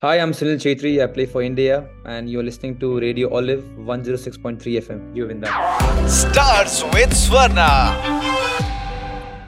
Hi, 0.00 0.20
I'm 0.20 0.30
Sunil 0.30 0.58
Chetri. 0.62 1.02
I 1.02 1.08
play 1.08 1.26
for 1.26 1.42
India, 1.42 1.84
and 2.04 2.30
you're 2.30 2.44
listening 2.44 2.78
to 2.78 3.00
Radio 3.00 3.34
Olive 3.34 3.64
106.3 3.78 4.60
FM. 4.80 5.16
You 5.16 5.26
win 5.26 5.40
that. 5.40 6.08
Stars 6.08 6.84
with 6.94 7.10
Swarna. 7.10 7.96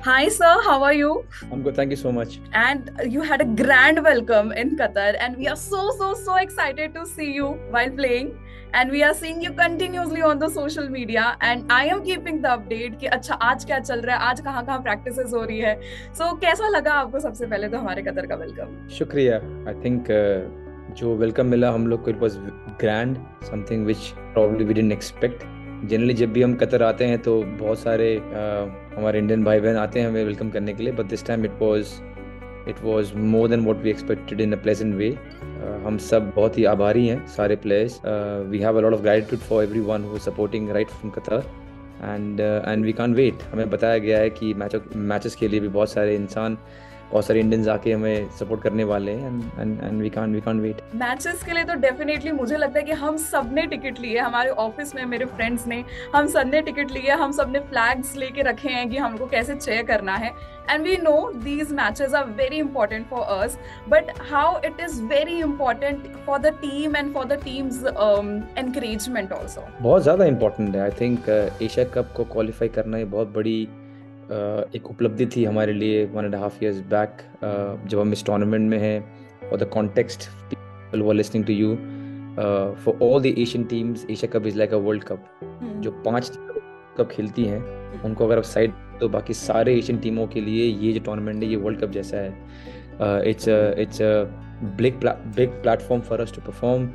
Hi, 0.02 0.28
sir. 0.28 0.60
How 0.64 0.82
are 0.82 0.92
you? 0.92 1.24
I'm 1.52 1.62
good. 1.62 1.76
Thank 1.76 1.92
you 1.92 1.96
so 1.96 2.10
much. 2.10 2.40
And 2.52 2.90
you 3.06 3.21
had 3.21 3.40
a 3.40 3.44
grand 3.44 4.02
welcome 4.02 4.50
in 4.50 4.76
Qatar, 4.76 5.14
and 5.21 5.36
we 5.36 5.46
are 5.46 5.54
so, 5.54 5.92
so, 5.96 6.14
so 6.14 6.34
excited 6.34 6.94
to 6.94 7.06
see 7.06 7.30
you 7.32 7.51
while 7.71 7.90
playing. 7.90 8.37
And 8.72 8.92
we 8.92 9.02
are 9.02 9.14
seeing 9.14 9.40
you 9.42 9.50
continuously 9.50 10.22
on 10.22 10.38
the 10.38 10.48
social 10.48 10.88
media. 10.88 11.36
And 11.40 11.72
I 11.72 11.86
am 11.86 12.03
keeping 12.03 12.36
the 12.42 12.50
update 12.50 12.98
कि 13.00 13.06
अच्छा 13.06 13.35
आज 13.35 13.64
क्या 13.64 13.78
चल 13.78 14.00
रहा 14.00 14.16
है? 14.16 14.22
आज 14.22 14.40
कहाँ 14.40 14.64
कहाँ 14.66 14.82
प्रैक्टिसेस 14.82 15.32
हो 15.35 15.44
रही 15.44 15.58
है? 15.58 15.80
सो 16.14 16.24
so, 16.24 16.41
कैसा 16.41 16.68
लगा 16.68 16.92
आपको 16.92 17.20
सबसे 17.20 17.46
पहले 17.46 17.68
तो 17.68 17.78
हमारे 17.78 18.02
कतर 18.02 18.27
का 18.27 18.34
वेलकम 18.34 18.88
शुक्रिया। 18.88 19.36
आई 19.68 19.74
थिंक 19.84 20.02
uh, 20.02 20.96
जो 20.96 21.16
वेलकम 21.16 21.46
मिला 21.46 21.70
हम 21.70 21.86
लोग 21.86 22.04
को 22.04 22.10
it 22.10 22.18
was 22.18 22.36
grand 22.80 23.16
something 23.50 23.84
which 23.84 23.98
probably 24.16 24.64
we 24.64 24.74
didn't 24.74 24.92
expect 24.92 25.42
generally 25.90 26.14
जब 26.14 26.32
भी 26.32 26.42
हम 26.42 26.54
कतर 26.54 26.82
आते 26.82 27.04
हैं 27.04 27.18
तो 27.18 27.42
बहुत 27.42 27.78
सारे 27.78 28.16
uh, 28.16 28.98
हमारे 28.98 29.18
इंडियन 29.18 29.45
भाई 29.45 29.60
बहन 29.60 29.76
आते 29.76 30.00
हैं 30.00 30.09
हमें 30.09 30.24
वेलकम 30.24 30.50
करने 30.50 30.74
के 30.74 30.82
लिए 30.82 30.92
but 30.92 31.06
this 31.06 31.26
time 31.26 31.45
it 31.45 31.59
was 31.62 31.87
it 32.69 32.82
was 32.82 33.14
more 33.14 33.48
than 33.48 33.60
what 33.60 33.82
we 33.82 33.91
expected 33.91 34.41
in 34.41 34.52
a 34.52 34.56
pleasant 34.56 34.95
way 34.95 35.09
हम 35.87 35.98
सब 35.98 36.30
बहुत 36.37 36.59
ही 36.59 36.64
आभारी 36.64 37.06
हैं, 37.06 37.27
सारे 37.27 37.56
players 37.56 38.01
we 38.51 38.59
have 38.59 38.78
a 38.78 38.80
lot 38.80 38.92
of 38.92 39.02
gratitude 39.02 39.41
for 39.41 39.64
every 39.64 39.80
one 39.80 40.05
who 40.05 40.18
supporting 40.18 40.70
right 40.70 40.88
from 40.88 41.10
Qatar 41.10 41.42
and 42.02 42.41
and 42.41 42.84
we 42.84 42.92
can 42.92 43.15
wait 43.15 43.42
हमें 43.52 43.70
बताया 43.70 43.98
गया 43.98 44.18
है 44.18 44.30
कि 44.30 44.54
मैच 44.54 44.77
मैचेस 44.96 45.34
के 45.34 45.48
लिए 45.48 45.60
भी 45.60 45.68
बहुत 45.68 45.91
सारे 45.91 46.15
इंसान 46.15 46.59
बहुत 47.12 47.27
सारे 47.27 47.41
इंडियंस 47.41 47.69
आके 47.69 47.92
हमें 47.92 48.28
सपोर्ट 48.38 48.62
करने 48.62 48.84
वाले 48.84 49.12
हैं 49.12 49.30
and 49.60 49.82
and 49.82 50.01
we 50.02 50.10
can't 50.10 50.34
we 50.34 50.41
can't 50.41 50.60
wait 50.62 50.82
matches 50.95 51.42
के 51.45 51.52
लिए 51.52 51.64
तो 51.64 51.74
डेफिनेटली 51.80 52.32
मुझे 52.32 52.56
लगता 52.56 52.78
है 52.78 52.84
कि 52.84 52.92
हम 53.01 53.16
सबने 53.16 53.66
टिकट 53.66 54.01
लिए 54.01 54.18
हमारे 54.18 54.51
ऑफ़िस 54.66 54.95
में 54.95 55.04
मेरे 55.07 55.24
फ्रेंड्स 55.24 55.66
ने 55.66 55.84
हम 56.15 56.26
सबने 56.37 56.62
टिकट 56.62 56.90
लिए 56.93 57.10
हम 57.23 57.32
सबने 57.32 57.60
फ्लैग्स 57.71 58.16
लेके 58.16 58.43
रखे 58.51 58.68
हैं 58.68 58.88
कि 58.90 58.96
हमको 58.96 59.26
कैसे 59.26 59.54
चेयर 59.57 59.82
करना 59.87 60.16
है। 60.16 60.32
And 60.73 60.87
we 60.87 60.96
know 61.04 61.21
these 61.45 61.71
matches 61.76 62.12
are 62.16 62.26
very 62.40 62.59
important 62.65 63.09
for 63.12 63.23
us 63.37 63.54
but 63.95 64.11
how 64.31 64.61
it 64.69 64.83
is 64.84 64.99
very 65.12 65.39
important 65.47 66.05
for 66.27 66.39
the 66.45 66.53
team 66.61 66.95
and 67.01 67.12
for 67.17 67.25
the 67.33 67.39
team's 67.47 67.81
um, 68.05 68.29
encouragement 68.62 69.33
also. 69.39 69.65
बहुत 69.81 70.03
ज़्यादा 70.03 70.25
important 70.27 70.77
है। 70.77 70.83
आई 70.83 70.91
थिंक 71.01 71.29
एशिया 71.62 71.84
कप 71.95 72.12
को 72.17 72.25
qualify 72.34 72.69
करना 72.77 72.99
ये 72.99 73.05
बहुत 73.17 73.33
बड़ी 73.34 73.56
एक 74.77 74.91
उपलब्धि 74.91 75.27
थी 75.27 75.45
हमारे 75.45 75.73
लिए 75.73 76.06
one 76.06 76.25
and 76.25 76.34
half 76.34 76.64
years 76.64 76.81
back 76.81 77.17
जब 77.86 78.00
हम 78.00 78.12
इस 78.12 78.25
टूर्नामेंट 78.25 78.70
में 78.70 78.78
हैं 78.78 79.11
और 79.50 79.59
the 79.59 79.64
context 79.64 80.28
people 80.28 81.03
were 81.03 81.14
listening 81.14 81.45
to 81.45 81.53
you 81.53 81.75
for 82.84 82.98
all 83.03 83.22
the 83.22 83.27
Asian 83.27 83.64
teams 83.64 84.06
Asia 84.11 84.39
Cup 84.39 84.47
is 84.47 84.59
like 84.59 84.75
a 84.75 84.77
World 84.77 85.05
Cup 85.05 85.25
जो 85.77 85.91
पाँच 85.91 86.33
कप 86.98 87.09
खेलती 87.12 87.45
हैं 87.45 87.81
hmm. 87.97 88.05
उनको 88.05 88.27
अगर 88.27 88.37
आप 88.37 88.42
साइड 88.42 88.72
तो 89.00 89.09
बाकी 89.09 89.34
सारे 89.34 89.75
एशियन 89.75 89.98
टीमों 89.98 90.27
के 90.27 90.41
लिए 90.41 90.65
ये 90.65 90.92
जो 90.92 91.00
टूर्नामेंट 91.00 91.42
है 91.42 91.50
ये 91.50 91.56
वर्ल्ड 91.56 91.81
कप 91.81 91.91
जैसा 91.91 92.17
है। 92.17 92.39
It's 93.31 93.48
it's 93.78 93.98
big 94.78 95.00
pla- 95.00 95.18
big 95.36 95.52
platform 95.64 96.02
for 96.02 96.20
us 96.22 96.31
to 96.31 96.42
perform. 96.42 96.88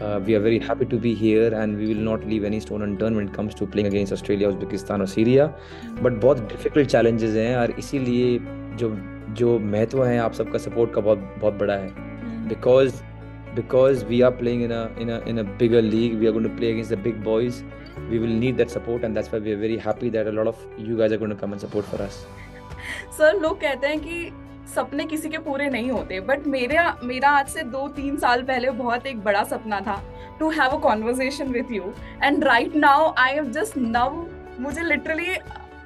Uh, 0.00 0.20
we 0.26 0.34
are 0.34 0.40
very 0.40 0.58
happy 0.58 0.86
to 0.86 0.96
be 0.96 1.14
here, 1.14 1.52
and 1.62 1.76
we 1.76 1.88
will 1.92 2.04
not 2.10 2.24
leave 2.32 2.44
any 2.44 2.60
stone 2.60 2.82
unturned 2.82 3.16
when 3.16 3.28
it 3.28 3.34
comes 3.34 3.54
to 3.60 3.66
playing 3.66 3.90
against 3.92 4.16
Australia, 4.18 4.52
Uzbekistan 4.52 5.00
और 5.00 5.06
Syria 5.16 5.46
but 6.02 6.20
बहुत 6.22 6.40
difficult 6.48 6.88
challenges 6.90 7.36
हैं 7.36 7.56
और 7.56 7.70
इसीलिए 7.78 8.38
जो 8.82 8.96
जो 9.40 9.58
महत्व 9.74 10.04
है 10.04 10.18
आप 10.18 10.32
सबका 10.40 10.58
सपोर्ट 10.58 10.94
का 10.94 11.00
बहुत 11.00 11.34
बहुत 11.40 11.54
बड़ा 11.62 11.74
है 11.74 12.48
because 12.48 12.92
because 13.54 14.02
we 14.04 14.18
are 14.22 14.30
playing 14.40 14.60
in 14.64 14.72
a 14.72 14.80
in 15.04 15.08
a 15.10 15.14
in 15.30 15.38
a 15.38 15.44
bigger 15.60 15.82
league 15.82 16.12
we 16.18 16.26
are 16.28 16.32
going 16.34 16.44
to 16.44 16.56
play 16.58 16.68
against 16.74 16.90
the 16.90 16.98
big 17.06 17.16
boys 17.22 17.56
we 18.10 18.20
will 18.24 18.36
need 18.42 18.60
that 18.60 18.70
support 18.74 19.06
and 19.08 19.16
that's 19.16 19.32
why 19.32 19.40
we 19.46 19.54
are 19.54 19.60
very 19.62 19.78
happy 19.86 20.10
that 20.16 20.28
a 20.32 20.34
lot 20.36 20.46
of 20.46 20.60
you 20.90 20.98
guys 21.00 21.16
are 21.16 21.18
going 21.22 21.34
to 21.34 21.38
come 21.40 21.56
and 21.56 21.64
support 21.66 21.84
for 21.94 22.00
us 22.04 22.20
sir 23.16 23.40
लोग 23.40 23.60
कहते 23.60 23.86
हैं 23.86 23.98
कि 24.00 24.32
सपने 24.75 25.05
किसी 25.05 25.29
के 25.29 25.37
पूरे 25.37 25.69
नहीं 25.69 25.91
होते 25.91 26.19
बट 26.19 26.47
मेरे 26.47 26.77
मेरा 27.03 27.29
आज 27.29 27.47
से 27.47 27.63
दो 27.63 27.87
तीन 27.87 28.17
साल 28.17 28.43
पहले 28.43 28.69
बहुत 28.69 29.05
एक 29.05 29.23
बड़ा 29.23 29.43
सपना 29.43 29.79
था 29.79 30.01
to 30.39 30.49
have 30.49 30.69
a 30.69 30.79
conversation 30.79 31.47
with 31.47 31.71
you 31.71 31.93
and 32.23 32.43
right 32.43 32.75
now 32.75 33.13
I 33.17 33.31
am 33.31 33.51
just 33.51 33.77
now 33.77 34.27
मुझे 34.59 34.81
लिटरली 34.81 35.35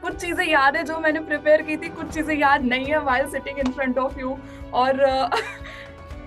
कुछ 0.01 0.15
चीज़ें 0.15 0.45
याद 0.47 0.75
है 0.75 0.83
जो 0.83 0.99
मैंने 0.99 1.19
प्रिपेयर 1.19 1.61
की 1.61 1.77
थी, 1.77 1.89
कुछ 1.89 2.07
चीज़ें 2.07 2.37
याद 2.37 2.63
नहीं 2.63 2.85
है 2.85 2.99
while 2.99 3.29
sitting 3.29 3.59
in 3.59 3.71
front 3.71 3.97
of 3.97 4.19
you 4.19 4.37
और 4.73 5.01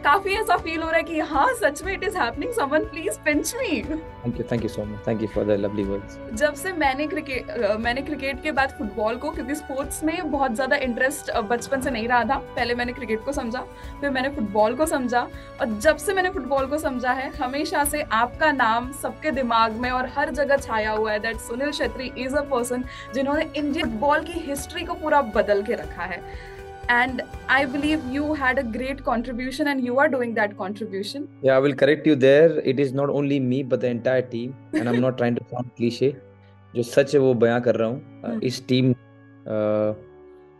काफ़ी 0.02 0.34
ऐसा 0.34 0.56
फील 0.56 0.82
हो 0.82 0.88
रहा 0.88 0.96
है 0.96 1.02
कि 1.02 1.18
हाँ 1.30 1.46
सच 1.54 1.82
में 1.84 1.92
it 1.92 2.04
is 2.04 2.16
happening 2.18 2.52
someone 2.52 2.84
please 2.86 3.18
pinch 3.24 3.54
me 3.56 3.82
thank 4.24 4.38
you 4.38 4.44
thank 4.52 4.62
you 4.62 4.68
so 4.68 4.84
much 4.84 5.06
thank 5.06 5.22
you 5.22 5.28
for 5.28 5.44
the 5.44 5.56
lovely 5.60 5.84
words 5.84 6.18
जब 6.40 6.54
से 6.54 6.72
मैंने 6.72 7.06
क्रिकेट 7.06 7.50
मैंने 7.80 8.02
क्रिकेट 8.02 8.42
के 8.42 8.52
बाद 8.52 8.74
फुटबॉल 8.78 9.16
को 9.16 9.30
क्योंकि 9.30 9.54
स्पोर्ट्स 9.54 10.02
में 10.04 10.30
बहुत 10.30 10.54
ज़्यादा 10.54 10.76
इंटरेस्ट 10.86 11.30
बचपन 11.50 11.80
से 11.80 11.90
नहीं 11.90 12.08
रहा 12.08 12.24
था। 12.24 12.36
पहले 12.56 12.74
मैंने 12.74 12.92
क्रिकेट 12.92 13.24
को 13.24 13.32
समझा 13.32 13.60
फिर 14.00 14.10
मैंने 14.10 14.28
फुटबॉल 14.36 14.74
को 14.76 14.86
समझा 14.86 15.26
और 15.60 15.78
जब 15.78 15.96
से 15.96 16.14
मैंने 16.14 16.30
फुटबॉल 16.30 16.66
को 16.66 16.78
समझा 16.78 17.12
है 17.12 17.30
हमेशा 17.36 17.84
से 17.84 18.02
आपका 18.12 18.52
नाम 18.52 18.90
सबके 19.02 19.30
दिमाग 19.30 19.76
में 19.80 19.90
और 19.90 20.08
हर 20.16 20.30
जगह 20.34 20.56
छाया 20.58 20.90
हुआ 20.92 21.12
है 21.12 21.18
that 21.18 21.36
Sunil 21.40 21.70
Chhetri 21.72 22.12
is 22.18 22.36
a 22.36 22.42
person 22.50 22.84
जिन्होंने 23.14 23.50
इंडियन 23.56 23.90
फुटबॉल 23.90 24.24
की 24.24 24.40
हिस्ट्री 24.46 24.84
को 24.84 24.94
पूरा 24.94 25.22
बदल 25.36 25.62
के 25.62 25.74
रखा 25.74 26.04
है। 26.04 26.22
And 26.88 27.22
i 27.48 27.64
believe 27.64 28.00
you 28.10 28.34
had 28.34 28.58
a 28.58 28.62
great 28.62 29.04
contribution 29.04 29.68
and 29.68 29.84
you 29.84 29.98
are 29.98 30.08
doing 30.08 30.34
that 30.34 30.56
contribution 30.56 31.28
yeah 31.42 31.56
i 31.56 31.58
will 31.58 31.74
correct 31.74 32.06
you 32.06 32.16
there 32.16 32.58
it 32.60 32.80
is 32.80 32.92
not 32.92 33.08
only 33.08 33.38
me 33.40 33.62
but 33.62 33.80
the 33.80 33.88
entire 33.88 34.22
team 34.22 34.54
and 34.72 34.88
i'm 34.88 35.00
not 35.00 35.16
trying 35.18 35.34
to 35.34 35.48
sound 35.50 35.74
cliche 35.76 36.14
जो 36.74 36.82
सच 36.82 37.14
है 37.14 37.20
वो 37.20 37.32
बयां 37.34 37.60
कर 37.60 37.76
रहा 37.76 37.88
हूँ 37.88 38.40
इस 38.44 38.66
team 38.68 38.92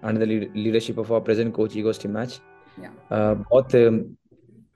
under 0.03 0.19
the 0.19 0.29
leadership 0.57 0.99
of 0.99 1.13
our 1.13 1.21
present 1.25 1.53
coach 1.55 1.77
Igor 1.77 1.93
team 2.03 2.13
match 2.15 2.41
बहुत 3.13 3.75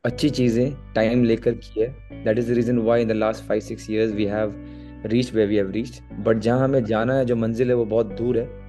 अच्छी 0.05 0.31
चीज़ें 0.31 0.93
टाइम 0.95 1.25
लेकर 1.25 1.55
की 1.65 1.81
है 1.81 1.89
that 2.25 2.39
is 2.39 2.53
the 2.53 2.57
reason 2.57 2.79
why 2.79 3.03
in 3.03 3.09
the 3.09 3.13
last 3.13 3.45
five 3.45 3.61
six 3.61 3.91
years 3.91 4.13
we 4.13 4.25
have 4.25 4.55
reach 5.07 5.33
where 5.35 5.47
we 5.47 5.57
have 5.57 5.71
reached 5.71 6.23
but 6.25 6.39
जहाँ 6.47 6.65
हमें 6.65 6.85
जाना 6.85 7.15
है 7.15 7.25
जो 7.25 7.37
मंजिल 7.37 7.69
है 7.69 7.75
वो 7.77 7.85
बहुत 7.85 8.13
दूर 8.19 8.39
है 8.39 8.66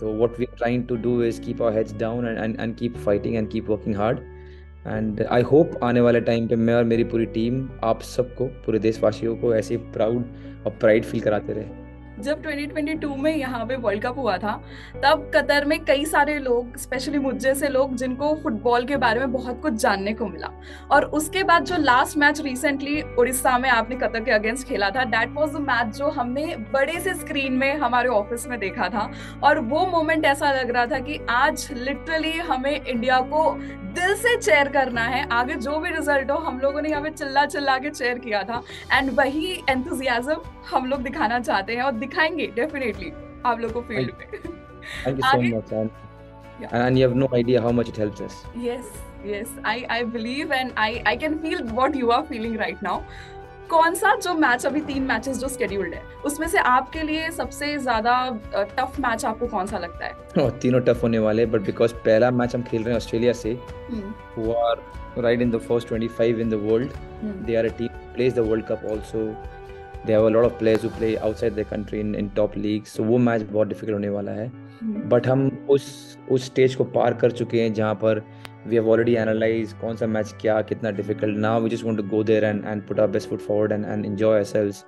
So 0.00 0.10
what 0.10 0.38
we're 0.38 0.56
trying 0.56 0.86
to 0.88 0.96
do 0.96 1.22
is 1.22 1.38
keep 1.38 1.60
our 1.60 1.72
heads 1.72 1.92
down 1.92 2.26
and, 2.26 2.38
and, 2.38 2.60
and 2.60 2.76
keep 2.76 2.96
fighting 2.96 3.36
and 3.36 3.50
keep 3.50 3.68
working 3.68 3.94
hard. 3.94 4.22
And 4.86 5.20
I 5.22 5.42
hope 5.42 5.72
आने 5.84 6.00
वाले 6.00 6.20
टाइम 6.20 6.46
पे 6.48 6.56
मैं 6.56 6.74
और 6.74 6.84
मेरी 6.84 7.04
पूरी 7.04 7.26
टीम 7.26 7.68
आप 7.84 8.02
सबको 8.02 8.44
पूरे 8.66 8.78
देशवासियों 8.78 9.36
को 9.36 9.54
ऐसे 9.54 9.76
प्राउड 9.96 10.24
और 10.66 10.76
प्राइड 10.80 11.04
फील 11.04 11.20
कराते 11.20 11.52
रहे 11.52 11.89
जब 12.20 12.42
2022 12.42 13.16
में 13.16 13.34
यहाँ 13.36 13.64
पे 13.66 13.76
वर्ल्ड 13.76 14.02
कप 14.02 14.18
हुआ 14.18 14.36
था, 14.38 14.52
तब 15.04 15.30
कतर 15.34 15.64
में 15.64 15.78
कई 15.84 16.04
सारे 16.04 16.38
लोग 16.38 16.76
स्पेशली 16.76 17.18
मुझ 17.18 17.34
जैसे 17.36 17.68
लोग, 17.68 17.94
जिनको 17.96 18.34
फुटबॉल 18.42 18.84
के 18.84 18.96
बारे 18.96 19.20
में 19.20 19.32
बहुत 19.32 19.60
कुछ 19.62 19.72
जानने 19.72 20.14
को 20.14 20.26
मिला। 20.26 20.50
और 20.90 21.04
उसके 21.04 21.42
बाद 21.42 21.64
जो 21.64 21.76
लास्ट 21.76 22.18
मैच 22.18 22.40
रिसेंटली 22.40 23.00
उड़ीसा 23.18 23.56
में 23.58 23.68
आपने 23.70 23.96
कतर 23.96 24.24
के 24.24 24.30
अगेंस्ट 24.30 24.68
खेला 24.68 24.90
था 24.90 25.04
दैट 25.06 25.32
वाज 25.32 25.54
द 25.54 25.60
मैच 25.60 25.96
जो 25.96 26.08
हमने 26.10 26.56
बड़े 26.72 27.00
से 27.00 27.14
स्क्रीन 27.14 27.52
में 27.52 27.74
हमारे 27.76 28.08
ऑफ़िस 28.08 28.46
में 28.46 28.58
देखा 28.58 28.88
था। 28.88 29.10
और 29.42 29.58
वो 29.60 29.86
मोमेंट 29.86 30.24
ऐसा 30.24 30.52
लग 30.52 30.70
रहा 30.70 30.86
था 30.86 30.98
कि 30.98 31.18
आज 31.30 31.68
लिटरली 31.72 32.36
हमें 32.38 32.74
इंडिया 32.74 33.20
को 33.20 33.50
दिल 33.90 34.14
से 34.14 34.36
चेयर 34.36 34.68
करना 34.68 35.02
है। 35.02 35.26
आगे 35.28 35.54
जो 35.54 35.78
भी 35.78 35.90
रिज़ल्ट 35.90 36.30
हो, 36.30 36.36
हम 36.36 36.58
लोगों 36.60 36.82
ने 36.82 36.88
यहाँ 36.88 37.02
पे 37.02 37.10
चिल्ला 37.10 37.44
चिल्ला 37.46 37.76
के 37.78 37.90
चेयर 37.90 38.18
किया 38.18 38.42
था। 38.42 38.62
एंड 38.92 39.10
वही 39.10 39.52
एंथुजियाजम 39.68 40.42
हम 40.70 40.86
लोग 40.86 41.02
दिखाना 41.02 41.38
चाहते 41.40 41.74
हैं 41.74 41.82
और 41.82 41.92
दिखाएँगे 42.10 42.46
डेफिनेटली 42.56 43.12
आप 43.46 43.60
लोगों 43.60 43.80
को 43.80 43.88
फ़ील्ड 43.88 44.12
में. 44.18 44.58
Thank 45.04 45.18
you 45.18 45.24
so 45.30 45.40
much, 45.42 45.72
and, 45.72 45.90
yeah. 46.60 46.76
and 46.76 46.98
you 46.98 47.08
have 47.08 47.16
no 47.16 47.28
idea 47.38 47.60
how 47.60 47.72
much 47.80 47.90
it 47.90 47.98
helps 48.02 48.22
us. 48.26 48.38
Yes, 48.62 48.94
yes, 49.32 49.50
I 49.72 49.76
I 49.96 49.98
believe 50.14 50.54
and 50.60 50.80
I 50.84 50.88
I 51.12 51.18
can 51.24 51.36
feel 51.44 51.60
what 51.80 52.00
you 52.02 52.16
are 52.16 52.24
feeling 52.32 52.56
right 52.62 52.88
now. 52.88 52.96
कौन 53.70 53.94
सा 53.94 54.14
जो 54.16 54.32
match 54.34 54.64
अभी 54.66 54.80
तीन 54.86 55.02
matches 55.08 55.36
जो 55.38 55.48
scheduled 55.48 55.94
है 55.94 56.02
उसमें 56.26 56.46
से 56.54 56.58
आपके 56.58 57.02
लिए 57.02 57.30
सबसे 57.32 57.76
ज़्यादा 57.78 58.14
टफ 58.78 58.98
मैच 59.00 59.24
आपको 59.24 59.46
कौन 59.48 59.66
सा 59.66 59.78
लगता 59.78 60.06
है? 60.06 60.14
Oh, 60.38 60.50
तीनों 60.62 60.80
टफ 60.88 61.02
होने 61.02 61.18
वाले 61.26 61.44
बट 61.52 61.60
बिकॉज़ 61.66 61.94
पहला 62.06 62.30
मैच 62.40 62.54
हम 62.54 62.62
खेल 62.70 62.82
रहे 62.82 62.92
हैं 62.92 62.96
ऑस्ट्रेलिया 62.96 63.32
से 63.42 63.52
who 64.36 64.52
are 64.64 64.82
right 65.18 65.42
in 65.42 65.50
the 65.50 65.58
first 65.68 65.92
25 65.92 66.40
in 66.40 66.50
the 66.50 66.60
world 66.64 66.90
they 67.46 67.56
are 67.56 67.66
a 67.66 67.76
team 67.78 68.12
plays 68.14 68.34
the 68.34 68.48
World 68.48 68.66
Cup 68.72 68.86
also 68.90 69.24
they 70.06 70.12
have 70.12 70.26
a 70.26 70.28
lot 70.30 70.44
of 70.44 70.58
players 70.58 70.84
who 70.84 70.90
play 70.90 71.14
outside 71.16 71.54
the 71.54 71.64
country 71.70 72.00
in 72.00 72.14
in 72.14 72.28
top 72.36 72.56
league 72.56 72.84
so 72.84 73.04
वो 73.04 73.18
match 73.18 73.42
बहुत 73.42 73.68
difficult 73.68 73.94
होने 73.94 74.08
वाला 74.08 74.32
है। 74.32 74.46
हम्म। 74.80 75.08
But 75.08 75.26
हम 75.26 75.66
उस 75.70 76.18
उस 76.30 76.44
stage 76.46 76.74
को 76.74 76.84
पार 76.94 77.14
कर 77.14 77.30
चुके 77.30 77.60
हैं 77.62 77.72
जहाँ 77.74 77.94
पर 77.94 78.22
वी 78.66 78.76
हैव 78.76 78.90
ऑलरेडी 78.90 79.14
एनालाइज 79.16 79.72
कौन 79.80 79.96
सा 79.96 80.06
मैच 80.06 80.34
क्या 80.40 80.60
कितना 80.62 80.90
difficult 80.90 81.38
now 81.38 81.60
we 81.60 81.70
just 81.70 81.84
want 81.84 81.96
to 81.98 82.04
go 82.08 82.22
there 82.24 82.44
and 82.44 82.64
and 82.66 82.82
put 82.88 83.00
our 83.00 83.10
best 83.10 83.28
foot 83.30 83.40
forward 83.40 83.72
and 83.72 83.84
and 83.84 84.06
enjoy 84.06 84.34
ourselves 84.34 84.84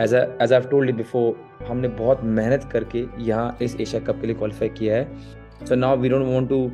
as 0.00 0.14
a 0.14 0.22
as 0.42 0.52
I 0.52 0.58
have 0.58 0.68
told 0.70 0.90
you 0.90 0.96
before 0.96 1.64
हमने 1.68 1.88
बहुत 2.02 2.24
मेहनत 2.40 2.68
करके 2.72 3.04
यहाँ 3.20 3.56
इस 3.62 3.80
एशिया 3.80 4.00
कप 4.06 4.20
के 4.20 4.26
लिए 4.26 4.36
क्वालीफाई 4.36 4.68
किया 4.78 4.96
है। 4.96 5.64
So 5.66 5.74
now 5.74 5.96
we 5.96 6.08
don't 6.08 6.26
want 6.26 6.48
to 6.48 6.70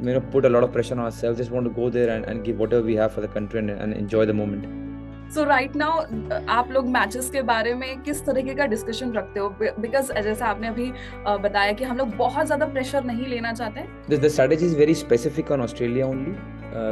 You 0.00 0.20
put 0.32 0.44
a 0.44 0.48
a 0.48 0.54
of 0.54 0.70
of 0.70 0.92
on 0.92 0.98
on 0.98 1.04
ourselves. 1.04 1.38
Just 1.38 1.50
to 1.52 1.70
go 1.70 1.90
go 1.90 1.96
and 1.96 2.24
and 2.24 2.26
and 2.26 2.44
give 2.44 2.74
we 2.82 2.94
have 2.94 3.08
for 3.08 3.24
the 3.24 3.32
country 3.32 3.58
and 3.60 3.70
and 3.70 3.94
and 3.94 4.14
the 4.14 4.30
the 4.30 4.87
so 5.34 5.42
right 5.44 5.74
now 5.76 6.00
आप 6.48 6.70
लोग 6.72 6.86
matches 6.88 7.28
के 7.30 7.40
बारे 7.42 7.72
में 7.74 8.02
किस 8.02 8.24
तरीके 8.26 8.54
का 8.54 8.66
discussion 8.66 9.12
रखते 9.12 9.40
हो? 9.40 9.48
बिकॉज़ 9.60 10.12
जैसे 10.12 10.44
आपने 10.44 10.68
अभी 10.68 10.90
बताया 11.26 11.72
कि 11.72 11.84
हम 11.84 11.96
लोग 11.96 12.14
बहुत 12.16 12.46
ज़्यादा 12.46 12.66
प्रेशर 12.66 13.04
नहीं 13.04 13.26
लेना 13.26 13.52
चाहते। 13.52 14.16
The 14.16 14.28
strategy 14.28 14.66
is 14.66 14.76
very 14.76 14.94
specific 14.94 15.50
on 15.52 15.60
Australia 15.62 16.06
only 16.06 16.32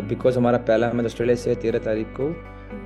because 0.08 0.38
हमारा 0.38 0.58
पहला 0.68 0.92
मैच 0.92 1.06
ऑस्ट्रेलिया 1.06 1.36
से 1.36 1.54
तेरह 1.62 1.78
तारीख 1.84 2.06
को 2.20 2.28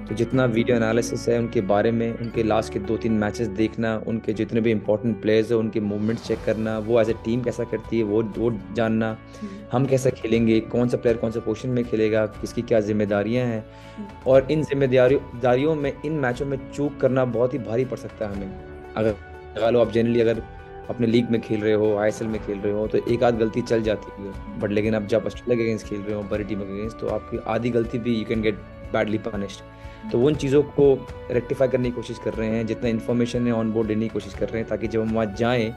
तो 0.08 0.14
जितना 0.14 0.44
वीडियो 0.46 0.76
एनालिसिस 0.76 1.28
है 1.28 1.38
उनके 1.38 1.60
बारे 1.62 1.90
में 1.90 2.12
उनके 2.12 2.42
लास्ट 2.42 2.72
के 2.72 2.78
दो 2.80 2.96
तीन 2.96 3.12
मैचेस 3.14 3.48
देखना 3.54 3.96
उनके 4.06 4.32
जितने 4.32 4.60
भी 4.60 4.70
इंपॉर्टेंट 4.70 5.20
प्लेयर्स 5.22 5.50
हैं 5.50 5.58
उनके 5.58 5.80
मूवमेंट्स 5.82 6.26
चेक 6.26 6.38
करना 6.46 6.78
वो 6.80 7.00
एज 7.00 7.10
ए 7.10 7.14
टीम 7.24 7.42
कैसा 7.42 7.64
करती 7.64 7.98
है 7.98 8.02
वो 8.04 8.22
वो 8.36 8.50
जानना 8.74 9.10
हम्म। 9.32 9.60
हम 9.72 9.86
कैसा 9.86 10.10
खेलेंगे 10.12 10.60
कौन 10.68 10.88
सा 10.88 10.96
प्लेयर 10.96 11.16
कौन 11.16 11.30
सा 11.30 11.40
पोजिशन 11.40 11.68
में 11.68 11.84
खेलेगा 11.84 12.24
किसकी 12.34 12.62
क्या 12.62 12.80
जिम्मेदारियाँ 12.82 13.46
हैं 13.46 13.64
हम्म। 13.96 14.30
और 14.30 14.50
इन 14.50 14.64
जिम्मेदारियों 14.64 15.74
में 15.76 15.92
इन 15.94 16.18
मैचों 16.20 16.46
में 16.46 16.58
चूक 16.70 17.00
करना 17.00 17.24
बहुत 17.30 17.54
ही 17.54 17.58
भारी 17.60 17.84
पड़ 17.84 17.98
सकता 17.98 18.26
है 18.26 18.34
हमें 18.34 18.94
अगर 18.94 19.14
लगा 19.56 19.70
लो 19.70 19.80
आप 19.80 19.92
जनरली 19.92 20.20
अगर 20.20 20.42
अपने 20.90 21.06
लीग 21.06 21.30
में 21.30 21.40
खेल 21.40 21.60
रहे 21.60 21.72
हो 21.74 21.96
आईएसएल 21.98 22.28
में 22.28 22.40
खेल 22.40 22.58
रहे 22.58 22.72
हो 22.72 22.86
तो 22.86 22.98
एक 23.08 23.22
आध 23.22 23.38
गलती 23.38 23.62
चल 23.62 23.82
जाती 23.82 24.22
है 24.22 24.58
बट 24.60 24.70
लेकिन 24.70 24.94
अब 24.94 25.06
जब 25.06 25.26
ऑस्ट्रेलिया 25.26 25.56
के 25.56 25.62
अगेंस्ट 25.62 25.86
खेल 25.86 26.00
रहे 26.00 26.14
हो 26.14 26.22
बड़ी 26.30 26.44
टीम 26.44 26.60
के 26.60 26.72
अगेंस्ट 26.72 26.98
तो 26.98 27.08
आपकी 27.10 27.38
आधी 27.48 27.70
गलती 27.70 27.98
भी 27.98 28.18
you 28.18 28.24
can 28.24 28.42
get 28.42 28.58
badly 28.92 29.18
punished 29.18 30.10
तो 30.12 30.20
उन 30.20 30.34
चीज़ों 30.34 30.62
को 30.62 30.84
रेक्टिफाई 31.30 31.68
करने 31.68 31.90
की 31.90 31.94
कोशिश 31.96 32.18
कर 32.24 32.34
रहे 32.34 32.48
हैं 32.48 32.66
जितना 32.66 32.88
इन्फॉर्मेशन 32.88 33.46
है 33.46 33.52
ऑन 33.52 33.72
बोर्ड 33.72 33.88
देने 33.88 34.00
की 34.00 34.08
कोशिश 34.08 34.34
कर 34.34 34.48
रहे 34.48 34.60
हैं 34.60 34.68
ताकि 34.68 34.88
जब 34.88 35.00
हम 35.00 35.14
वहाँ 35.14 35.34
जाएँ 35.38 35.74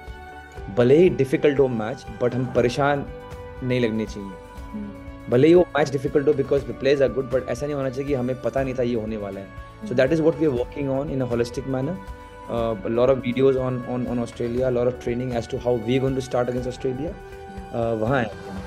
भले 0.77 0.97
ही 0.97 1.09
डिफ़िकल्ट 1.09 1.59
हो 1.59 1.67
मैच 1.67 2.05
बट 2.21 2.35
हम 2.35 2.45
परेशान 2.55 3.05
नहीं 3.63 3.79
लगने 3.81 4.05
चाहिए। 4.05 4.31
भले 5.29 5.47
ही 5.47 5.53
वो 5.53 5.65
मैच 5.77 5.91
डिफ़िकल्ट 5.91 6.27
हो 6.27 6.33
because 6.33 6.65
the 6.65 6.75
players 6.79 7.01
are 7.01 7.11
good 7.13 7.29
but 7.31 7.49
ऐसा 7.49 7.65
नहीं 7.65 7.75
होना 7.75 7.89
चाहिए 7.89 8.07
कि 8.07 8.13
हमें 8.13 8.41
पता 8.41 8.63
नहीं 8.63 8.73
था 8.73 8.83
ये 8.83 8.95
होने 8.95 9.17
वाला 9.17 9.39
है। 9.39 9.87
So 9.87 9.95
that 9.95 10.11
is 10.13 10.21
what 10.21 10.35
we 10.35 10.45
are 10.45 10.51
working 10.51 10.89
on 10.91 11.09
in 11.09 11.21
a 11.21 11.25
holistic 11.25 11.67
manner 11.67 12.89
lot 12.89 13.11
of 13.11 13.19
videos 13.19 13.57
on 13.57 13.83
on 13.89 14.07
on 14.07 14.19
Australia 14.19 14.69
lot 14.69 14.87
of 14.87 15.03
training 15.03 15.35
as 15.35 15.49
to 15.49 15.57
how 15.57 15.77
we 15.77 15.99
to 15.99 16.21
start 16.21 16.49
against 16.49 16.67
Australia. 16.67 17.13
Uh, 17.75 17.93
वहाँ 18.01 18.19
है 18.21 18.61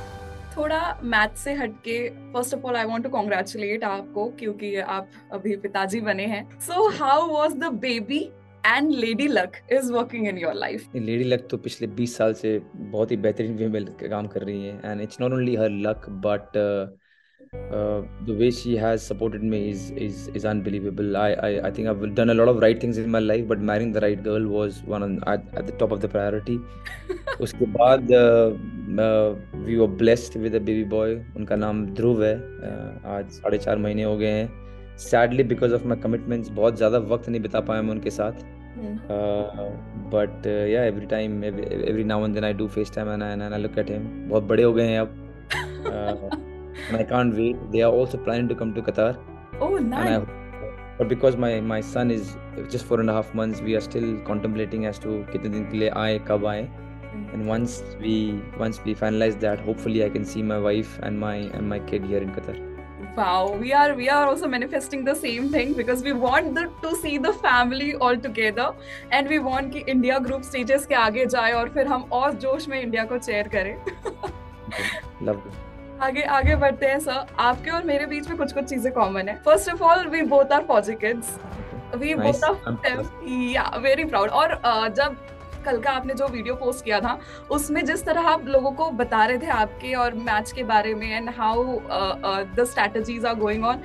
थोड़ा 0.57 0.81
match 1.05 1.37
से 1.37 1.53
हटके 1.55 1.99
first 2.33 2.55
of 2.55 2.63
all 2.63 2.77
I 2.77 2.85
want 2.85 3.05
to 3.05 3.11
congratulate 3.11 3.85
आपको 3.85 4.27
क्योंकि 4.39 4.75
आप 4.77 5.11
अभी 5.33 5.57
पिताजी 5.57 6.01
बने 6.01 6.27
हैं। 6.27 6.45
So 6.61 6.89
how 6.99 7.33
was 7.33 7.55
the 7.55 7.73
baby 7.81 8.23
and 8.67 8.91
lady 8.91 9.27
luck 9.29 9.57
is 9.73 9.93
working 9.93 10.29
in 10.29 10.39
your 10.39 10.55
life 10.55 10.97
lady 10.97 11.25
luck 11.25 11.47
तो 11.51 11.57
पिछले 11.57 11.89
20 11.97 12.17
साल 12.17 12.35
से 12.35 12.59
बहुत 12.77 13.11
ही 13.11 13.17
बेहतरीन 13.17 13.57
वे 13.57 13.69
में 13.69 13.85
काम 14.11 14.27
कर 14.27 14.43
रही 14.43 14.67
है 14.67 14.81
and 14.85 15.01
it's 15.01 15.21
not 15.21 15.33
only 15.33 15.55
her 15.57 15.71
luck 15.71 16.09
but 16.27 16.57
uh, 17.73 18.03
the 18.27 18.35
way 18.41 18.51
she 18.51 18.77
has 18.77 19.05
supported 19.05 19.43
me 19.43 19.71
is 19.71 19.91
is 20.07 20.29
is 20.41 20.45
unbelievable. 20.45 21.17
I, 21.17 21.29
I 21.49 21.51
I 21.69 21.71
think 21.71 21.89
I've 21.89 22.15
done 22.15 22.31
a 22.31 22.35
lot 22.35 22.49
of 22.49 22.61
right 22.65 22.81
things 22.81 22.99
in 22.99 23.11
my 23.11 23.19
life, 23.19 23.47
but 23.49 23.61
marrying 23.71 23.93
the 23.93 24.01
right 24.01 24.23
girl 24.23 24.47
was 24.47 24.83
one 24.85 25.03
on, 25.03 25.17
at, 25.27 25.45
at 25.55 25.67
the 25.67 25.73
top 25.73 25.93
of 25.93 26.01
the 26.01 26.09
priority. 26.09 26.59
उसके 27.41 27.67
बाद 27.79 28.13
uh, 28.19 28.49
uh, 29.07 29.35
we 29.67 29.79
were 29.83 29.93
blessed 30.05 30.37
with 30.45 30.55
a 30.55 30.61
baby 30.61 30.85
boy. 30.95 31.09
उनका 31.37 31.57
नाम 31.57 31.85
ध्रुव 32.01 32.25
है 32.25 32.35
uh, 32.69 33.07
आज 33.17 33.31
साढ़े 33.41 33.59
चार 33.59 33.79
महीने 33.87 34.03
हो 34.03 34.17
गए 34.17 34.31
हैं 34.39 34.49
sadly 35.09 35.45
because 35.55 35.73
of 35.79 35.91
my 35.93 35.97
commitments 36.07 36.49
बहुत 36.61 36.77
ज़्यादा 36.77 36.99
वक्त 37.15 37.29
नहीं 37.29 37.41
बिता 37.43 37.61
पाया 37.71 37.83
मैं 37.83 37.91
उनके 37.95 38.11
साथ 38.11 38.45
uh, 39.11 39.69
but 40.11 40.47
uh, 40.47 40.65
yeah 40.75 40.85
every 40.93 41.07
time 41.07 41.43
every, 41.45 41.67
every 41.93 42.05
now 42.05 42.25
and 42.25 42.35
then 42.35 42.45
I 42.45 42.53
do 42.53 42.69
FaceTime 42.69 43.15
and 43.15 43.25
I, 43.25 43.31
and 43.33 43.55
I 43.55 43.59
look 43.59 43.79
at 43.85 43.95
him 43.97 44.11
बहुत 44.31 44.43
बड़े 44.53 44.63
हो 44.63 44.73
गए 44.73 44.87
हैं 44.89 45.01
अब 45.01 45.11
uh, 45.93 46.46
and 46.89 46.97
I 46.97 47.05
can't 47.05 47.35
wait. 47.35 47.57
They 47.71 47.83
are 47.83 47.93
also 47.93 48.19
planning 48.19 48.49
to 48.49 48.55
come 48.55 48.75
to 48.75 48.83
Qatar. 48.83 49.19
Oh, 49.61 49.77
nice. 49.77 50.21
I, 50.21 50.27
but 50.99 51.09
because 51.09 51.37
my 51.37 51.61
my 51.61 51.81
son 51.81 52.11
is 52.11 52.37
just 52.71 52.87
four 52.87 53.01
and 53.01 53.11
a 53.11 53.13
half 53.13 53.35
months, 53.35 53.61
we 53.61 53.75
are 53.77 53.81
still 53.81 54.19
contemplating 54.33 54.87
as 54.87 54.99
to 55.01 55.25
kitne 55.33 55.53
din 55.57 55.67
ke 55.71 55.81
liye 55.83 55.95
aaye, 56.05 56.21
kab 56.27 56.47
aaye. 56.53 56.69
And 57.33 57.47
once 57.47 57.83
we 58.01 58.15
once 58.59 58.81
we 58.85 58.95
finalize 58.95 59.41
that, 59.41 59.61
hopefully 59.67 60.05
I 60.07 60.09
can 60.15 60.25
see 60.25 60.43
my 60.55 60.59
wife 60.69 60.99
and 61.03 61.21
my 61.27 61.37
and 61.59 61.69
my 61.75 61.79
kid 61.91 62.09
here 62.15 62.23
in 62.29 62.33
Qatar. 62.39 62.57
Wow, 63.19 63.57
we 63.61 63.73
are 63.73 63.95
we 63.95 64.09
are 64.15 64.25
also 64.31 64.49
manifesting 64.55 65.05
the 65.05 65.15
same 65.15 65.51
thing 65.51 65.73
because 65.73 66.03
we 66.03 66.13
want 66.13 66.55
the, 66.55 66.65
to 66.83 66.95
see 66.97 67.17
the 67.17 67.33
family 67.45 67.95
all 67.95 68.17
together 68.17 68.67
and 69.11 69.29
we 69.35 69.39
want 69.39 69.73
कि 69.73 69.85
India 69.89 70.19
group 70.21 70.45
stages 70.45 70.87
के 70.87 70.95
आगे 71.05 71.27
जाए 71.37 71.53
और 71.61 71.69
फिर 71.77 71.87
हम 71.87 72.03
और 72.13 72.35
जोश 72.45 72.69
में 72.69 72.81
इंडिया 72.81 73.05
को 73.13 73.19
चेयर 73.19 73.49
करें. 73.55 73.77
Love 75.23 75.41
it. 75.47 75.53
आगे 76.03 76.23
आगे 76.23 76.57
बढ़ते 76.57 76.87
हैं 76.87 76.99
सर 77.01 77.27
आपके 77.41 77.71
और 77.71 77.85
मेरे 77.85 78.07
बीच 78.07 78.29
में 78.29 78.37
कुछ 78.39 78.53
कुछ 78.53 78.65
चीज़ें 78.65 78.93
कॉमन 78.93 79.29
है. 79.29 79.37
First 79.45 79.71
of 79.71 79.83
all 79.83 80.07
we 80.09 80.23
both 80.23 80.53
are 80.53 80.65
fauji 80.65 80.95
kids 80.95 81.39
we 81.97 82.15
both 82.15 82.45
are 82.45 83.03
yeah 83.29 83.71
very 83.77 84.05
proud 84.05 84.31
और 84.31 84.55
uh, 84.55 84.89
जब 84.97 85.17
कल 85.65 85.81
का 85.81 85.91
आपने 85.91 86.15
जो 86.15 86.27
वीडियो 86.29 86.55
पोस्ट 86.55 86.85
किया 86.85 87.01
था 87.01 87.19
उसमें 87.51 87.85
जिस 87.85 88.05
तरह 88.05 88.29
आप 88.29 88.45
लोगों 88.47 88.71
को 88.73 88.91
बता 88.91 89.25
रहे 89.25 89.39
थे 89.39 89.47
आपके 89.53 89.95
और 89.95 90.15
मैच 90.15 90.53
के 90.53 90.63
बारे 90.65 90.95
में 90.95 91.11
and 91.13 91.31
how 91.39 91.65
the 92.57 92.65
strategies 92.71 93.25
are 93.27 93.35
going 93.35 93.65
on 93.65 93.83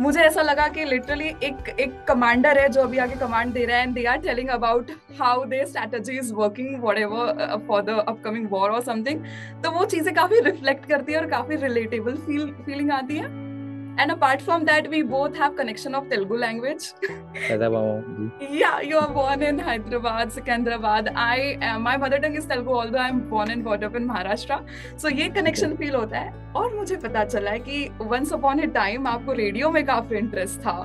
मुझे 0.00 0.20
ऐसा 0.20 0.42
लगा 0.42 0.66
कि 0.68 0.84
लिटरली 0.84 1.28
एक 1.44 1.68
एक 1.80 1.92
कमांडर 2.08 2.58
है 2.58 2.68
जो 2.68 2.82
अभी 2.82 2.98
आगे 2.98 3.14
कमांड 3.16 3.52
दे 3.52 3.64
रहा 3.64 3.76
है 3.76 3.82
and 3.82 3.94
they 3.94 4.04
are 4.04 4.18
telling 4.18 4.48
about 4.48 4.90
how 5.18 5.44
they 5.44 5.64
strategy 5.66 6.18
is 6.18 6.32
working 6.34 6.80
whatever 6.98 7.56
for 7.68 7.82
the 7.82 7.98
upcoming 8.08 8.48
war 8.50 8.70
और 8.70 8.82
समथिंग 8.82 9.24
तो 9.64 9.70
वो 9.70 9.84
चीज़ें 9.86 10.14
काफ़ी 10.14 10.40
रिफ्लेक्ट 10.40 10.88
करती 10.88 11.12
है 11.12 11.20
और 11.20 11.26
काफ़ी 11.30 11.56
रिलेटेबल 11.56 12.16
फील 12.26 12.52
फीलिंग 12.66 12.90
आती 12.92 13.16
है। 13.16 13.41
And 13.98 14.10
apart 14.10 14.40
from 14.40 14.64
that, 14.64 14.88
we 14.88 15.02
both 15.02 15.36
have 15.36 15.56
connection 15.56 15.94
of 15.94 16.08
Telugu 16.08 16.36
language. 16.38 16.84
yeah, 18.50 18.80
you 18.80 18.96
are 18.98 19.08
born 19.08 19.42
in 19.42 19.58
Hyderabad, 19.58 20.30
Secunderabad. 20.30 21.12
I 21.14 21.58
uh, 21.70 21.78
my 21.78 21.96
mother 21.96 22.18
tongue 22.18 22.36
is 22.36 22.46
Telugu, 22.46 22.72
although 22.72 22.98
I'm 22.98 23.20
born 23.28 23.50
and 23.50 23.62
brought 23.62 23.84
up 23.84 23.94
in 23.94 24.08
Maharashtra. 24.08 24.60
So 24.96 25.08
ये 25.08 25.28
connection 25.38 25.76
feel 25.76 25.94
होता 25.94 26.18
है. 26.18 26.52
और 26.56 26.74
मुझे 26.74 26.96
पता 27.06 27.24
चला 27.24 27.50
है 27.50 27.58
कि 27.68 27.88
once 28.14 28.32
upon 28.38 28.64
a 28.66 28.68
time 28.78 29.06
आपको 29.06 29.32
रेडियो 29.32 29.70
में 29.70 29.84
काफ़ी 29.86 30.18
इंटरेस्ट 30.18 30.60
था. 30.60 30.76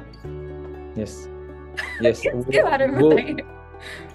Yes. 0.98 1.20
Yes. 2.02 2.26
इसके 2.26 2.64
बारे 2.64 2.88
में 2.88 3.00
बताइए. 3.02 3.54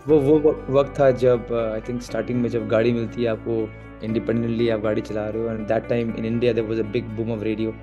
वो 0.09 0.19
वो 0.21 0.39
वक्त 0.81 0.99
था 0.99 1.11
जब 1.25 1.53
आई 1.55 1.81
थिंक 1.89 2.03
स्टार्टिंग 2.03 2.41
में 2.43 2.49
जब 2.51 2.69
गाड़ी 2.69 2.93
मिलती 2.93 3.23
है 3.23 3.29
आपको 3.31 3.59
इंडिपेंडेंटली 4.07 4.69
आप 4.69 4.81
गाड़ी 4.81 5.03
चला 5.03 5.27
रहे 5.29 5.43
हो 5.43 5.51
and 5.51 5.67
that 5.69 5.89
time 5.89 6.15
in 6.19 6.25
India 6.25 6.53
there 6.53 6.67
was 6.69 6.79
a 6.81 6.89
big 6.93 7.09
boom 7.17 7.31
of 7.33 7.43
radio 7.45 7.75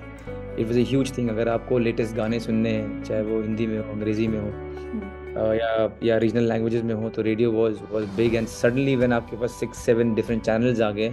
it 0.58 0.66
was 0.66 0.78
a 0.80 0.84
huge 0.88 1.16
thing 1.18 1.28
अगर 1.30 1.48
आपको 1.48 1.78
लेटेस्ट 1.78 2.16
गाने 2.16 2.40
सुनने 2.40 2.70
हैं 2.70 3.02
चाहे 3.02 3.22
वो 3.22 3.40
हिंदी 3.42 3.66
में 3.66 3.78
हो 3.78 3.92
अंग्रेज़ी 3.92 4.26
में 4.28 4.38
हो 4.40 4.48
uh, 4.48 5.54
या 5.54 5.98
या 6.02 6.16
रीजनल 6.18 6.48
लैंग्वेजेस 6.48 6.82
में 6.84 6.94
हो 6.94 7.08
तो 7.08 7.22
radio 7.22 7.50
was 7.52 7.76
was 7.92 8.06
big 8.16 8.34
and 8.34 8.46
suddenly 8.46 8.96
when 8.96 9.12
आपके 9.12 9.36
पास 9.36 9.58
सिक्स 9.60 9.84
सेवन 9.86 10.14
डिफरेंट 10.14 10.42
चैनल्स 10.42 10.80
आ 10.80 10.90
गए 10.90 11.12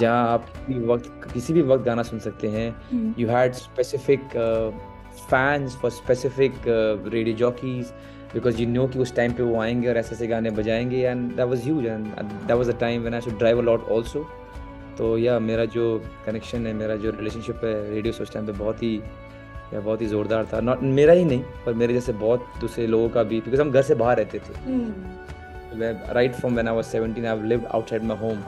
जहाँ 0.00 0.28
आप 0.28 0.46
किसी 0.66 0.80
वक्त 0.86 1.30
किसी 1.34 1.52
भी 1.52 1.62
वक्त 1.62 1.84
गाना 1.84 2.02
सुन 2.02 2.18
सकते 2.18 2.48
हैं। 2.48 3.14
You 3.18 3.28
had 3.28 3.52
specific 3.52 4.20
fans 5.30 5.76
for 5.82 5.90
specific 5.90 6.52
radio 6.66 7.36
jockeys 7.36 7.92
because 8.34 8.60
you 8.62 8.68
know 8.68 8.86
कि 8.86 8.98
उस 8.98 9.14
टाइम 9.16 9.32
पे 9.32 9.42
वो 9.42 9.60
आएँगे 9.60 9.88
और 9.88 9.96
ऐसे 9.96 10.14
ऐसे 10.14 10.26
गाने 10.26 10.50
बजाएँगे 10.50 11.06
and 11.06 11.30
that 11.36 11.46
was 11.46 11.64
huge 11.64 11.86
and 11.86 12.06
that 12.06 12.52
was 12.52 12.68
a 12.68 12.78
time 12.80 13.00
when 13.00 13.14
I 13.14 13.20
should 13.20 13.38
drive 13.38 13.58
a 13.58 13.62
lot 13.62 13.88
also 13.92 14.26
तो 14.98 15.18
या 15.18 15.38
मेरा 15.38 15.64
जो 15.64 16.04
कनेक्शन 16.26 16.66
है 16.66 16.72
मेरा 16.72 16.96
जो 16.96 17.10
रिलेशनशिप 17.10 17.60
है 17.64 17.90
रेडियो 17.90 18.12
से 18.12 18.22
उस 18.22 18.32
टाइम 18.32 18.46
पे 18.46 18.52
बहुत 18.52 18.82
ही 18.82 19.02
या 19.74 19.80
बहुत 19.80 20.00
ही 20.00 20.06
ज़ोरदार 20.06 20.46
था। 20.52 20.60
नॉट 20.60 20.82
मेरा 20.82 21.12
ही 21.12 21.24
नहीं 21.24 21.42
पर 21.66 21.74
मेरे 21.74 21.94
जैसे 21.94 22.12
बहुत 22.12 22.46
दूसरे 22.60 22.86
लोगों 22.86 23.08
का 23.08 23.22
भी 23.22 23.40
बिकॉज़ 23.40 23.60
हम 23.60 23.70
घर 23.70 23.82
से 23.82 23.94
बाहर 23.94 24.16
रहते 24.16 24.38
थे। 24.38 24.52
Right 26.12 26.34
from 26.34 26.52
when 26.52 26.68
I 26.68 26.74
was 26.74 26.84
17 26.84 27.18
I 27.18 27.24
have 27.24 27.44
lived 27.44 27.64
outside 27.64 28.02
my 28.02 28.16
home 28.16 28.42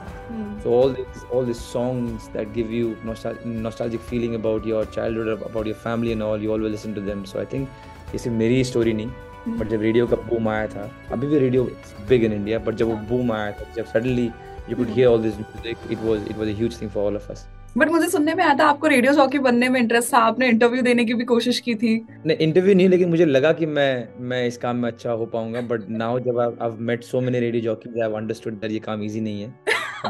so 0.61 0.67
all 0.67 0.95
these 0.95 1.21
all 1.33 1.45
these 1.47 1.61
songs 1.67 2.25
that 2.35 2.49
give 2.57 2.71
you 2.77 2.89
nostal- 3.09 3.45
nostalgic 3.65 4.03
feeling 4.09 4.35
about 4.39 4.67
your 4.71 4.81
childhood 4.97 5.43
about 5.49 5.69
your 5.71 5.79
family 5.85 6.13
and 6.15 6.25
all 6.27 6.43
you 6.45 6.51
always 6.55 6.75
listen 6.75 6.95
to 6.97 7.05
them. 7.07 7.23
So 7.25 7.39
i 7.41 7.45
think 7.53 7.63
ये 8.11 8.17
सिर्फ़ 8.17 8.37
मेरी 8.37 8.63
story 8.63 8.93
नहीं 8.93 9.07
but 9.07 9.57
hmm. 9.57 9.69
जब 9.69 9.81
radio 9.81 10.07
का 10.07 10.15
boom 10.15 10.47
आया 10.49 10.67
था 10.67 10.91
अभी 11.11 11.27
भी 11.27 11.39
radio 11.39 11.63
big 12.09 12.23
in 12.23 12.33
India 12.33 12.59
but 12.59 12.75
जब 12.75 12.87
वो 12.87 12.95
बूम 12.95 13.31
आया 13.31 13.51
था 13.51 13.65
जब 13.75 13.85
suddenly 13.85 14.29
you 14.71 14.77
could 14.81 14.93
hear 14.97 15.09
all 15.13 15.25
this 15.25 15.39
music 15.41 15.89
it 15.95 16.05
was 16.09 16.29
it 16.33 16.37
was 16.43 16.53
a 16.53 16.57
huge 16.61 16.77
thing 16.81 16.93
for 16.97 17.07
all 17.07 17.19
of 17.23 17.33
us 17.35 17.47
but 17.77 17.89
मुझे 17.89 18.07
सुनने 18.09 18.33
में 18.35 18.43
आता 18.43 18.65
आपको 18.67 18.87
रेडियो 18.87 19.13
जॉकी 19.13 19.39
बनने 19.39 19.67
में 19.69 19.79
इंटरेस्ट 19.79 20.13
था 20.13 20.17
आपने 20.29 20.47
इंटरव्यू 20.49 20.81
देने 20.83 21.03
की 21.05 21.13
भी 21.13 21.23
कोशिश 21.25 21.59
की 21.67 21.75
थी 21.83 21.93
नहीं 22.25 22.37
इंटरव्यू 22.45 22.73
नहीं 22.75 22.87
लेकिन 22.89 23.09
मुझे 23.09 23.25
लगा 23.25 23.51
कि 23.59 23.65
मैं 23.65 24.07
मैं 24.31 24.45
इस 24.47 24.57
काम 24.63 24.77
में 24.77 24.89
अच्छा 24.89 25.11
हो 25.11 25.25
पाऊँगा 25.35 25.61
बट 25.69 25.87
नाउ 25.89 26.19
जब 26.25 26.39
I 26.39 26.51
have 26.61 26.77
met 26.89 27.03
so 27.03 27.21
many 27.21 27.39
radio 27.39 27.63
jockeys 27.63 27.93
I 27.93 28.01
have 28.01 28.17
understood 28.17 28.59
that 28.61 28.71
ये 28.71 28.79
काम 28.87 29.03
इजी 29.03 29.21
नहीं 29.21 29.41
है 29.41 29.53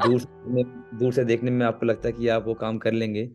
दूर 0.07 0.19
से 0.19 0.63
दूर 0.99 1.13
से 1.13 1.23
देखने 1.25 1.51
में 1.51 1.65
आपको 1.65 1.85
लगता 1.85 2.07
है 2.09 2.13
कि 2.13 2.27
आप 2.37 2.47
वो 2.47 2.53
काम 2.63 2.77
कर 2.87 2.93
लेंगे 3.03 3.29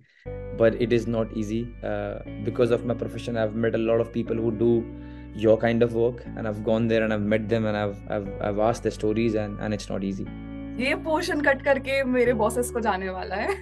but 0.60 0.76
it 0.84 0.92
is 0.96 1.06
not 1.06 1.32
easy 1.40 1.58
uh, 1.88 2.14
because 2.44 2.70
of 2.76 2.84
my 2.90 2.94
profession 3.00 3.36
i've 3.40 3.56
met 3.64 3.74
a 3.78 3.80
lot 3.82 4.04
of 4.04 4.12
people 4.12 4.38
who 4.44 4.52
do 4.62 4.70
your 5.44 5.56
kind 5.64 5.86
of 5.86 5.96
work 6.02 6.22
and 6.34 6.48
i've 6.50 6.62
gone 6.68 6.88
there 6.92 7.04
and 7.06 7.16
i've 7.16 7.26
met 7.34 7.48
them 7.50 7.66
and 7.66 7.76
i've 7.76 7.98
i've, 8.16 8.28
I've 8.40 8.60
asked 8.68 8.82
their 8.88 8.96
stories 8.98 9.34
and 9.34 9.60
and 9.60 9.78
it's 9.78 9.90
not 9.90 10.06
easy 10.10 10.26
ये 10.78 10.94
portion 11.04 11.40
cut 11.40 11.62
करके 11.64 12.02
मेरे 12.04 12.32
bosses 12.34 12.70
को 12.70 12.80
जाने 12.80 13.08
वाला 13.10 13.34
है। 13.36 13.54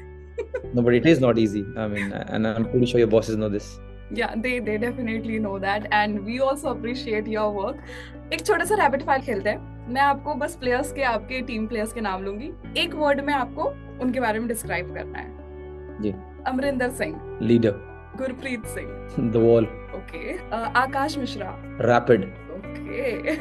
No 0.74 0.82
but 0.82 0.94
it 0.94 1.06
is 1.06 1.20
not 1.22 1.38
easy 1.38 1.64
I 1.78 1.88
mean 1.88 2.12
and 2.30 2.46
I 2.46 2.52
am 2.52 2.64
pretty 2.64 2.86
sure 2.86 3.00
your 3.00 3.10
bosses 3.10 3.36
know 3.36 3.48
this 3.48 3.76
yeah 4.18 4.26
they 4.36 4.58
they 4.60 4.76
definitely 4.78 5.38
know 5.38 5.58
that 5.58 5.88
and 5.92 6.18
we 6.24 6.38
also 6.40 6.68
appreciate 6.68 7.28
your 7.28 7.52
work 7.54 8.32
एक 8.32 8.44
छोटा 8.46 8.64
सा 8.64 8.74
rapid 8.82 9.02
fire 9.06 9.20
खेलते 9.20 9.50
हैं। 9.50 9.88
मैं 9.92 10.00
आपको 10.00 10.34
बस 10.34 10.56
players 10.60 10.92
के 10.92 11.02
आपके 11.04 11.40
टीम 11.48 11.66
प्लेयर्स 11.66 11.92
के 11.92 12.00
नाम 12.00 12.22
लूँगी। 12.24 12.50
एक 12.82 12.94
वर्ड 12.94 13.20
में 13.24 13.32
आपको 13.34 13.64
उनके 14.02 14.20
बारे 14.20 14.38
में 14.38 14.48
डिस्क्राइब 14.48 14.94
करना 14.94 15.18
है। 15.18 16.02
जी। 16.02 16.14
Amrinder 16.46 16.90
Singh. 16.92 17.38
Leader 17.42 17.74
Gurpreet 18.18 18.66
Singh. 18.66 19.30
The 19.32 19.36
wall 19.36 19.64
okay 19.96 20.36
Akash 20.80 21.18
Mishra. 21.18 21.54
Rapid 21.82 22.24
okay 22.54 23.34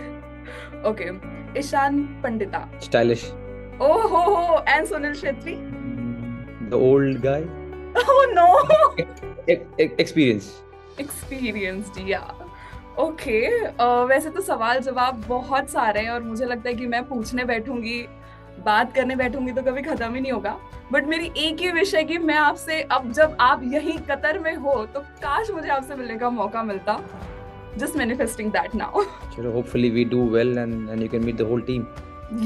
okay 0.89 1.59
Ishan 1.59 2.03
Pandita. 2.23 2.69
Stylish 2.83 3.31
oh 3.81 4.03
हो 4.03 4.21
हो 4.35 4.63
and 4.67 4.85
Sunil 4.85 5.15
Chhetri 5.15 5.55
the 6.69 6.79
old 6.79 7.17
guy, 7.23 7.41
oh 8.01 8.25
no 8.33 8.45
e- 9.49 9.57
e- 9.81 9.91
experience. 10.03 10.45
Experienced 10.99 12.09
yeah 12.09 12.19
okay 12.99 13.39
okay, 13.49 13.77
uh, 13.81 14.09
वैसे 14.09 14.29
तो 14.29 14.41
सवाल 14.41 14.79
जवाब 14.79 15.23
बहुत 15.27 15.69
सारे 15.69 16.01
हैं 16.01 16.09
और 16.09 16.23
मुझे 16.23 16.45
लगता 16.45 16.69
है 16.69 16.75
कि 16.75 16.87
मैं 16.87 17.03
पूछने 17.07 17.45
बैठूँगी 17.45 17.99
बात 18.65 18.93
करने 18.95 19.15
बैठूँगी 19.15 19.51
तो 19.51 19.61
कभी 19.61 19.81
खत्म 19.81 20.13
ही 20.15 20.21
नहीं 20.21 20.31
होगा। 20.31 20.57
बट 20.91 21.07
मेरी 21.07 21.31
एक 21.37 21.61
ही 21.61 21.71
विषय 21.71 21.97
है 21.97 22.03
कि 22.03 22.17
मैं 22.17 22.35
आपसे 22.35 22.81
अब 22.81 23.11
जब 23.11 23.37
आप 23.39 23.61
यहीं 23.63 23.97
कतर 23.97 24.39
में 24.39 24.55
हो 24.55 24.85
तो 24.93 24.99
काश 24.99 25.51
मुझे 25.51 25.69
आपसे 25.69 25.95
मिलने 25.95 26.17
का 26.17 26.29
मौका 26.29 26.63
मिलता। 26.63 26.99
Just 27.77 27.95
manifesting 27.97 28.51
that 28.51 28.75
now 28.75 29.03
Sure, 29.35 29.51
hopefully 29.57 29.91
we 29.91 30.05
do 30.15 30.23
well 30.37 30.57
and, 30.63 30.89
and 30.89 31.01
you 31.01 31.09
can 31.15 31.25
meet 31.29 31.37
the 31.37 31.47
whole 31.51 31.65
team. 31.71 31.87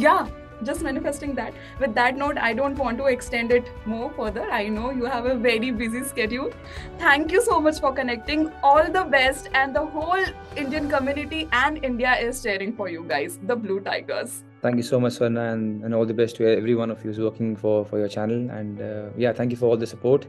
yeah. 0.06 0.26
Just 0.64 0.82
manifesting 0.82 1.36
that 1.36 1.54
with 1.80 1.94
that 1.94 2.18
note 2.18 2.38
i 2.38 2.54
don't 2.54 2.78
want 2.78 2.98
to 2.98 3.06
extend 3.06 3.52
it 3.52 3.72
more 3.86 4.10
further 4.12 4.50
i 4.52 4.68
know 4.68 4.92
you 4.92 5.06
have 5.06 5.26
a 5.26 5.36
very 5.36 5.72
busy 5.72 6.04
schedule 6.04 6.52
thank 6.98 7.32
you 7.32 7.42
so 7.42 7.60
much 7.60 7.80
for 7.80 7.94
connecting 7.94 8.52
all 8.64 8.92
the 8.92 9.04
best 9.04 9.50
and 9.54 9.76
the 9.76 9.86
whole 9.86 10.26
indian 10.56 10.90
community 10.90 11.48
and 11.52 11.84
india 11.84 12.16
is 12.16 12.42
cheering 12.42 12.74
for 12.74 12.90
you 12.90 13.04
guys 13.08 13.40
the 13.44 13.56
blue 13.56 13.80
tigers 13.80 14.44
Thank 14.60 14.78
you 14.78 14.84
so 14.84 15.00
much, 15.00 15.14
Swarna, 15.14 15.54
and, 15.54 15.84
and 15.84 15.94
all 15.94 16.06
the 16.06 16.16
best 16.16 16.36
to 16.38 16.48
every 16.48 16.74
one 16.74 16.90
of 16.90 16.98
you 17.04 17.12
who's 17.12 17.20
working 17.20 17.56
for, 17.56 17.86
for 17.86 18.00
your 18.00 18.08
channel. 18.08 18.50
And 18.50 18.82
uh, 18.82 19.10
yeah, 19.16 19.32
thank 19.32 19.52
you 19.52 19.56
for 19.56 19.68
all 19.68 19.78
the 19.78 19.86
support. 19.86 20.26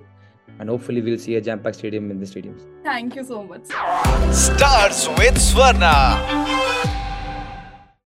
And 0.58 0.68
hopefully 0.68 1.00
we'll 1.00 1.18
see 1.18 1.36
a 1.36 1.40
jam-packed 1.40 1.76
stadium 1.76 2.10
in 2.10 2.20
the 2.20 2.26
stadiums. 2.26 2.62
thank 2.82 3.14
you 3.16 3.24
so 3.24 3.42
much 3.44 3.66
Stars 4.32 5.08
with 5.16 5.36
Swarna. 5.36 6.97